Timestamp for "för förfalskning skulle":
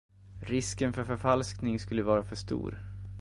0.93-2.03